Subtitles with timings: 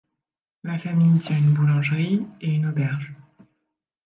[0.63, 3.13] La famille tient une boulangerie et une auberge.